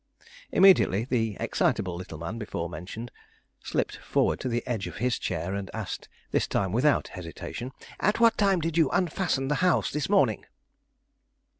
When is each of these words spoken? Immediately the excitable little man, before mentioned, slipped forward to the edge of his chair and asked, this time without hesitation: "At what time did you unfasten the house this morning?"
Immediately 0.51 1.05
the 1.05 1.37
excitable 1.39 1.93
little 1.95 2.17
man, 2.17 2.39
before 2.39 2.67
mentioned, 2.67 3.11
slipped 3.59 3.97
forward 3.97 4.39
to 4.39 4.49
the 4.49 4.65
edge 4.65 4.87
of 4.87 4.95
his 4.95 5.19
chair 5.19 5.53
and 5.53 5.69
asked, 5.75 6.09
this 6.31 6.47
time 6.47 6.71
without 6.71 7.09
hesitation: 7.09 7.71
"At 7.99 8.19
what 8.19 8.35
time 8.35 8.61
did 8.61 8.79
you 8.79 8.89
unfasten 8.89 9.47
the 9.47 9.55
house 9.61 9.91
this 9.91 10.09
morning?" 10.09 10.47